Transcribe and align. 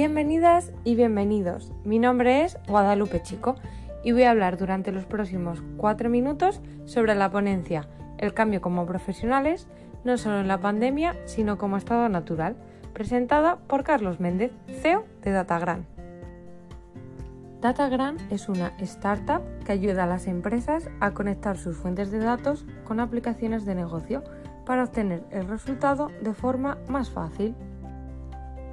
Bienvenidas 0.00 0.72
y 0.82 0.94
bienvenidos. 0.94 1.74
Mi 1.84 1.98
nombre 1.98 2.42
es 2.42 2.56
Guadalupe 2.66 3.20
Chico 3.20 3.56
y 4.02 4.12
voy 4.12 4.22
a 4.22 4.30
hablar 4.30 4.56
durante 4.56 4.92
los 4.92 5.04
próximos 5.04 5.62
cuatro 5.76 6.08
minutos 6.08 6.62
sobre 6.86 7.14
la 7.14 7.30
ponencia 7.30 7.86
El 8.16 8.32
cambio 8.32 8.62
como 8.62 8.86
profesionales, 8.86 9.68
no 10.04 10.16
solo 10.16 10.40
en 10.40 10.48
la 10.48 10.58
pandemia, 10.58 11.16
sino 11.26 11.58
como 11.58 11.76
estado 11.76 12.08
natural, 12.08 12.56
presentada 12.94 13.56
por 13.56 13.84
Carlos 13.84 14.20
Méndez, 14.20 14.52
CEO 14.80 15.04
de 15.20 15.32
DataGran. 15.32 15.84
DataGran 17.60 18.16
es 18.30 18.48
una 18.48 18.72
startup 18.78 19.42
que 19.66 19.72
ayuda 19.72 20.04
a 20.04 20.06
las 20.06 20.28
empresas 20.28 20.88
a 21.00 21.10
conectar 21.10 21.58
sus 21.58 21.76
fuentes 21.76 22.10
de 22.10 22.20
datos 22.20 22.64
con 22.84 23.00
aplicaciones 23.00 23.66
de 23.66 23.74
negocio 23.74 24.24
para 24.64 24.84
obtener 24.84 25.24
el 25.30 25.46
resultado 25.46 26.08
de 26.22 26.32
forma 26.32 26.78
más 26.88 27.10
fácil. 27.10 27.54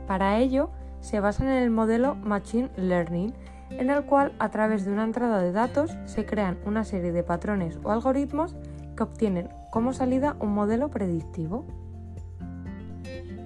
Para 0.07 0.37
ello, 0.37 0.69
se 1.07 1.21
basan 1.21 1.47
en 1.47 1.63
el 1.63 1.69
modelo 1.69 2.15
Machine 2.15 2.69
Learning, 2.75 3.33
en 3.69 3.89
el 3.89 4.03
cual 4.03 4.33
a 4.39 4.49
través 4.49 4.83
de 4.83 4.91
una 4.91 5.05
entrada 5.05 5.39
de 5.39 5.53
datos 5.53 5.95
se 6.03 6.25
crean 6.25 6.57
una 6.65 6.83
serie 6.83 7.13
de 7.13 7.23
patrones 7.23 7.79
o 7.81 7.91
algoritmos 7.91 8.57
que 8.97 9.03
obtienen 9.03 9.47
como 9.71 9.93
salida 9.93 10.35
un 10.41 10.53
modelo 10.53 10.89
predictivo. 10.89 11.65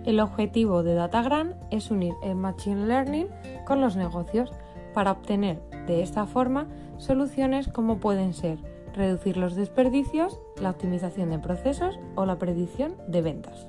El 0.06 0.20
objetivo 0.20 0.82
de 0.82 0.96
DataGran 0.96 1.54
es 1.70 1.92
unir 1.92 2.16
el 2.24 2.34
Machine 2.34 2.88
Learning 2.88 3.28
con 3.68 3.80
los 3.80 3.96
negocios 3.96 4.52
para 4.96 5.12
obtener 5.12 5.62
de 5.86 6.02
esta 6.02 6.26
forma 6.26 6.66
soluciones 6.98 7.68
como 7.68 8.00
pueden 8.00 8.34
ser 8.34 8.58
reducir 8.96 9.38
los 9.38 9.54
desperdicios, 9.54 10.40
la 10.60 10.72
optimización 10.72 11.30
de 11.30 11.38
procesos 11.38 12.00
o 12.16 12.26
la 12.26 12.40
predicción 12.40 12.96
de 13.08 13.22
ventas. 13.22 13.68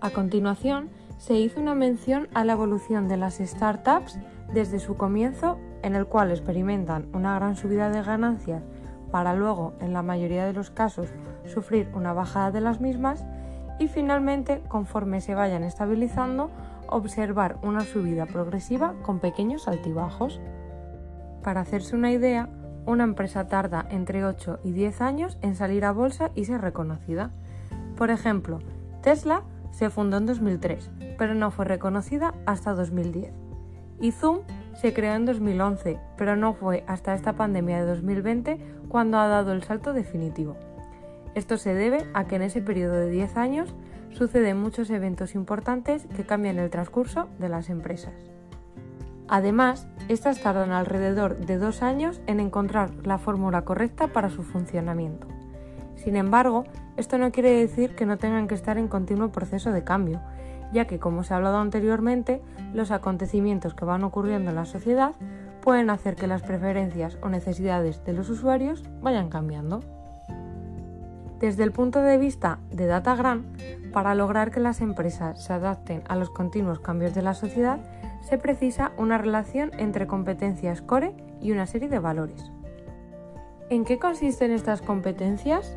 A 0.00 0.10
continuación, 0.10 0.90
se 1.18 1.34
hizo 1.34 1.60
una 1.60 1.74
mención 1.74 2.28
a 2.32 2.44
la 2.44 2.54
evolución 2.54 3.08
de 3.08 3.16
las 3.16 3.38
startups 3.38 4.18
desde 4.52 4.78
su 4.78 4.96
comienzo, 4.96 5.58
en 5.82 5.94
el 5.94 6.06
cual 6.06 6.30
experimentan 6.30 7.08
una 7.12 7.34
gran 7.34 7.56
subida 7.56 7.90
de 7.90 8.02
ganancias 8.02 8.62
para 9.10 9.34
luego, 9.34 9.74
en 9.80 9.92
la 9.92 10.02
mayoría 10.02 10.46
de 10.46 10.52
los 10.52 10.70
casos, 10.70 11.08
sufrir 11.46 11.90
una 11.94 12.12
bajada 12.12 12.50
de 12.50 12.60
las 12.60 12.80
mismas 12.80 13.24
y 13.78 13.88
finalmente, 13.88 14.62
conforme 14.68 15.20
se 15.20 15.34
vayan 15.34 15.64
estabilizando, 15.64 16.50
observar 16.88 17.58
una 17.62 17.80
subida 17.80 18.26
progresiva 18.26 18.94
con 19.02 19.18
pequeños 19.18 19.68
altibajos. 19.68 20.40
Para 21.42 21.60
hacerse 21.60 21.96
una 21.96 22.12
idea, 22.12 22.48
una 22.86 23.04
empresa 23.04 23.46
tarda 23.48 23.86
entre 23.90 24.24
8 24.24 24.60
y 24.64 24.72
10 24.72 25.00
años 25.00 25.38
en 25.42 25.54
salir 25.54 25.84
a 25.84 25.92
bolsa 25.92 26.30
y 26.34 26.44
ser 26.44 26.60
reconocida. 26.60 27.30
Por 27.96 28.10
ejemplo, 28.10 28.58
Tesla 29.02 29.42
se 29.70 29.90
fundó 29.90 30.16
en 30.16 30.26
2003, 30.26 30.90
pero 31.16 31.34
no 31.34 31.50
fue 31.50 31.64
reconocida 31.64 32.34
hasta 32.46 32.74
2010. 32.74 33.32
Y 34.00 34.12
Zoom 34.12 34.40
se 34.74 34.94
creó 34.94 35.14
en 35.14 35.26
2011, 35.26 35.98
pero 36.16 36.36
no 36.36 36.54
fue 36.54 36.84
hasta 36.86 37.14
esta 37.14 37.34
pandemia 37.34 37.80
de 37.80 37.86
2020 37.86 38.58
cuando 38.88 39.18
ha 39.18 39.26
dado 39.26 39.52
el 39.52 39.62
salto 39.62 39.92
definitivo. 39.92 40.56
Esto 41.34 41.58
se 41.58 41.74
debe 41.74 42.06
a 42.14 42.26
que 42.26 42.36
en 42.36 42.42
ese 42.42 42.62
periodo 42.62 42.94
de 42.94 43.10
10 43.10 43.36
años 43.36 43.74
suceden 44.12 44.60
muchos 44.60 44.90
eventos 44.90 45.34
importantes 45.34 46.06
que 46.16 46.24
cambian 46.24 46.58
el 46.58 46.70
transcurso 46.70 47.28
de 47.38 47.48
las 47.48 47.70
empresas. 47.70 48.14
Además, 49.28 49.86
estas 50.08 50.40
tardan 50.40 50.72
alrededor 50.72 51.36
de 51.36 51.58
dos 51.58 51.82
años 51.82 52.20
en 52.26 52.40
encontrar 52.40 52.90
la 53.06 53.18
fórmula 53.18 53.62
correcta 53.62 54.08
para 54.08 54.30
su 54.30 54.42
funcionamiento. 54.42 55.28
Sin 55.98 56.16
embargo, 56.16 56.64
esto 56.96 57.18
no 57.18 57.32
quiere 57.32 57.50
decir 57.50 57.94
que 57.94 58.06
no 58.06 58.18
tengan 58.18 58.48
que 58.48 58.54
estar 58.54 58.78
en 58.78 58.88
continuo 58.88 59.30
proceso 59.30 59.72
de 59.72 59.84
cambio, 59.84 60.20
ya 60.72 60.86
que, 60.86 60.98
como 60.98 61.24
se 61.24 61.34
ha 61.34 61.36
hablado 61.36 61.58
anteriormente, 61.58 62.40
los 62.72 62.90
acontecimientos 62.90 63.74
que 63.74 63.84
van 63.84 64.04
ocurriendo 64.04 64.50
en 64.50 64.56
la 64.56 64.64
sociedad 64.64 65.12
pueden 65.60 65.90
hacer 65.90 66.14
que 66.14 66.26
las 66.26 66.42
preferencias 66.42 67.18
o 67.20 67.28
necesidades 67.28 68.04
de 68.04 68.12
los 68.12 68.30
usuarios 68.30 68.84
vayan 69.00 69.28
cambiando. 69.28 69.80
Desde 71.40 71.62
el 71.62 71.72
punto 71.72 72.00
de 72.00 72.18
vista 72.18 72.58
de 72.70 72.86
DataGram, 72.86 73.44
para 73.92 74.14
lograr 74.14 74.50
que 74.50 74.60
las 74.60 74.80
empresas 74.80 75.44
se 75.44 75.52
adapten 75.52 76.02
a 76.08 76.16
los 76.16 76.30
continuos 76.30 76.80
cambios 76.80 77.14
de 77.14 77.22
la 77.22 77.34
sociedad, 77.34 77.80
se 78.22 78.38
precisa 78.38 78.92
una 78.98 79.18
relación 79.18 79.70
entre 79.78 80.06
competencias 80.06 80.82
core 80.82 81.14
y 81.40 81.52
una 81.52 81.66
serie 81.66 81.88
de 81.88 81.98
valores. 81.98 82.50
¿En 83.70 83.84
qué 83.84 83.98
consisten 83.98 84.50
estas 84.50 84.82
competencias? 84.82 85.76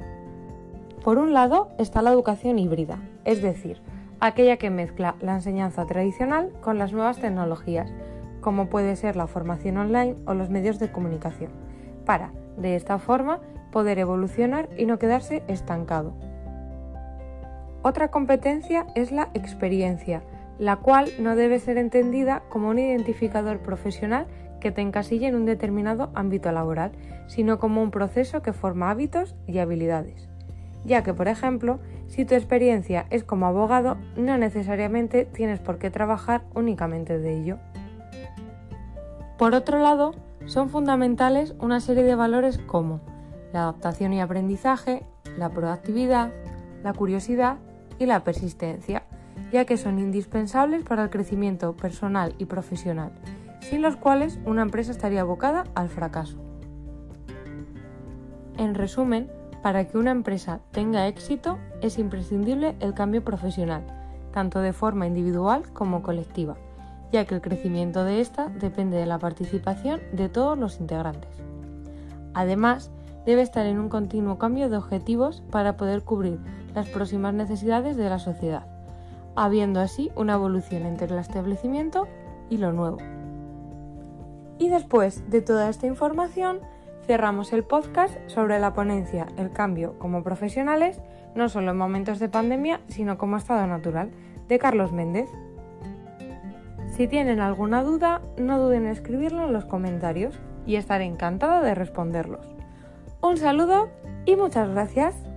Por 1.03 1.17
un 1.17 1.33
lado 1.33 1.69
está 1.79 2.03
la 2.03 2.11
educación 2.11 2.59
híbrida, 2.59 2.99
es 3.25 3.41
decir, 3.41 3.81
aquella 4.19 4.57
que 4.57 4.69
mezcla 4.69 5.15
la 5.19 5.33
enseñanza 5.33 5.87
tradicional 5.87 6.51
con 6.61 6.77
las 6.77 6.93
nuevas 6.93 7.17
tecnologías, 7.19 7.91
como 8.39 8.69
puede 8.69 8.95
ser 8.95 9.15
la 9.15 9.25
formación 9.25 9.77
online 9.77 10.15
o 10.27 10.35
los 10.35 10.51
medios 10.51 10.77
de 10.77 10.91
comunicación, 10.91 11.49
para, 12.05 12.31
de 12.55 12.75
esta 12.75 12.99
forma, 12.99 13.39
poder 13.71 13.97
evolucionar 13.97 14.69
y 14.77 14.85
no 14.85 14.99
quedarse 14.99 15.41
estancado. 15.47 16.13
Otra 17.81 18.11
competencia 18.11 18.85
es 18.93 19.11
la 19.11 19.29
experiencia, 19.33 20.21
la 20.59 20.75
cual 20.75 21.09
no 21.17 21.35
debe 21.35 21.57
ser 21.57 21.79
entendida 21.79 22.43
como 22.49 22.69
un 22.69 22.77
identificador 22.77 23.57
profesional 23.57 24.27
que 24.59 24.71
te 24.71 24.81
encasille 24.81 25.25
en 25.25 25.33
un 25.33 25.45
determinado 25.45 26.11
ámbito 26.13 26.51
laboral, 26.51 26.91
sino 27.25 27.57
como 27.57 27.81
un 27.81 27.89
proceso 27.89 28.43
que 28.43 28.53
forma 28.53 28.91
hábitos 28.91 29.35
y 29.47 29.57
habilidades 29.57 30.30
ya 30.85 31.03
que, 31.03 31.13
por 31.13 31.27
ejemplo, 31.27 31.79
si 32.07 32.25
tu 32.25 32.35
experiencia 32.35 33.05
es 33.09 33.23
como 33.23 33.45
abogado, 33.45 33.97
no 34.17 34.37
necesariamente 34.37 35.25
tienes 35.25 35.59
por 35.59 35.77
qué 35.77 35.89
trabajar 35.89 36.43
únicamente 36.53 37.19
de 37.19 37.39
ello. 37.39 37.57
Por 39.37 39.53
otro 39.55 39.79
lado, 39.79 40.13
son 40.45 40.69
fundamentales 40.69 41.55
una 41.59 41.79
serie 41.79 42.03
de 42.03 42.15
valores 42.15 42.57
como 42.57 43.01
la 43.53 43.61
adaptación 43.61 44.13
y 44.13 44.21
aprendizaje, 44.21 45.05
la 45.37 45.49
proactividad, 45.49 46.31
la 46.83 46.93
curiosidad 46.93 47.57
y 47.99 48.05
la 48.05 48.23
persistencia, 48.23 49.03
ya 49.51 49.65
que 49.65 49.77
son 49.77 49.99
indispensables 49.99 50.83
para 50.83 51.03
el 51.03 51.09
crecimiento 51.09 51.75
personal 51.75 52.35
y 52.37 52.45
profesional, 52.45 53.11
sin 53.59 53.81
los 53.81 53.95
cuales 53.95 54.39
una 54.45 54.61
empresa 54.61 54.91
estaría 54.91 55.21
abocada 55.21 55.65
al 55.75 55.89
fracaso. 55.89 56.37
En 58.57 58.75
resumen, 58.75 59.29
para 59.61 59.85
que 59.85 59.97
una 59.97 60.11
empresa 60.11 60.59
tenga 60.71 61.07
éxito 61.07 61.57
es 61.81 61.99
imprescindible 61.99 62.75
el 62.79 62.93
cambio 62.93 63.23
profesional, 63.23 63.83
tanto 64.31 64.59
de 64.59 64.73
forma 64.73 65.07
individual 65.07 65.63
como 65.73 66.01
colectiva, 66.01 66.57
ya 67.11 67.25
que 67.25 67.35
el 67.35 67.41
crecimiento 67.41 68.03
de 68.03 68.21
ésta 68.21 68.49
depende 68.49 68.97
de 68.97 69.05
la 69.05 69.19
participación 69.19 70.01
de 70.13 70.29
todos 70.29 70.57
los 70.57 70.79
integrantes. 70.79 71.29
Además, 72.33 72.91
debe 73.25 73.41
estar 73.41 73.65
en 73.65 73.79
un 73.79 73.89
continuo 73.89 74.37
cambio 74.37 74.69
de 74.69 74.77
objetivos 74.77 75.43
para 75.51 75.77
poder 75.77 76.03
cubrir 76.03 76.39
las 76.73 76.87
próximas 76.87 77.33
necesidades 77.33 77.97
de 77.97 78.09
la 78.09 78.19
sociedad, 78.19 78.65
habiendo 79.35 79.79
así 79.79 80.11
una 80.15 80.33
evolución 80.33 80.85
entre 80.85 81.07
el 81.07 81.19
establecimiento 81.19 82.07
y 82.49 82.57
lo 82.57 82.71
nuevo. 82.71 82.97
Y 84.57 84.69
después 84.69 85.29
de 85.29 85.41
toda 85.41 85.69
esta 85.69 85.87
información, 85.87 86.59
cerramos 87.05 87.53
el 87.53 87.63
podcast 87.63 88.17
sobre 88.27 88.59
la 88.59 88.73
ponencia 88.73 89.27
El 89.37 89.51
cambio 89.51 89.97
como 89.99 90.23
profesionales, 90.23 91.01
no 91.35 91.49
solo 91.49 91.71
en 91.71 91.77
momentos 91.77 92.19
de 92.19 92.29
pandemia, 92.29 92.81
sino 92.87 93.17
como 93.17 93.37
estado 93.37 93.65
natural, 93.67 94.11
de 94.47 94.59
Carlos 94.59 94.91
Méndez. 94.91 95.29
Si 96.87 97.07
tienen 97.07 97.39
alguna 97.39 97.83
duda, 97.83 98.21
no 98.37 98.59
duden 98.59 98.85
en 98.85 98.91
escribirlo 98.91 99.45
en 99.45 99.53
los 99.53 99.65
comentarios 99.65 100.39
y 100.65 100.75
estaré 100.75 101.05
encantada 101.05 101.61
de 101.61 101.73
responderlos. 101.73 102.45
Un 103.21 103.37
saludo 103.37 103.89
y 104.25 104.35
muchas 104.35 104.69
gracias. 104.69 105.30